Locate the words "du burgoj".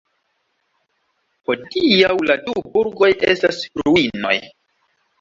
2.49-3.13